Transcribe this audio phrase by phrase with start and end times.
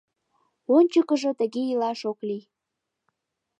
[0.75, 2.43] Ончыкыжо тыге илаш ок лий.